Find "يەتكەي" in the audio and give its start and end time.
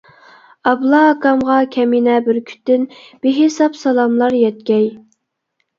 4.45-4.95